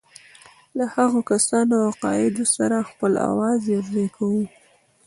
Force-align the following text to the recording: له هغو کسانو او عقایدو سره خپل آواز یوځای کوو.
له 0.77 0.85
هغو 0.95 1.19
کسانو 1.31 1.73
او 1.81 1.85
عقایدو 1.91 2.45
سره 2.55 2.87
خپل 2.89 3.11
آواز 3.29 3.59
یوځای 3.75 4.07
کوو. 4.15 4.43